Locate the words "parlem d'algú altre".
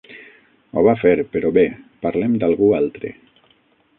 2.05-3.13